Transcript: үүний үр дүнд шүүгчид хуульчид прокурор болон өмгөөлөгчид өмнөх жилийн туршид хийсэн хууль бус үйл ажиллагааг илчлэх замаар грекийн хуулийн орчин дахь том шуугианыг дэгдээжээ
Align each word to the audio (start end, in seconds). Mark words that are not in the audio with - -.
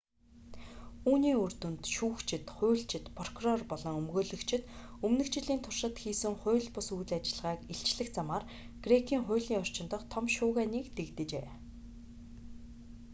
үүний 1.09 1.33
үр 1.43 1.53
дүнд 1.61 1.83
шүүгчид 1.95 2.45
хуульчид 2.57 3.05
прокурор 3.17 3.61
болон 3.71 3.93
өмгөөлөгчид 4.01 4.63
өмнөх 5.05 5.27
жилийн 5.33 5.61
туршид 5.63 5.95
хийсэн 6.03 6.33
хууль 6.41 6.69
бус 6.75 6.87
үйл 6.97 7.11
ажиллагааг 7.17 7.59
илчлэх 7.73 8.09
замаар 8.17 8.43
грекийн 8.85 9.21
хуулийн 9.27 9.61
орчин 9.63 9.87
дахь 9.91 10.05
том 10.13 10.25
шуугианыг 10.35 10.85
дэгдээжээ 10.97 11.47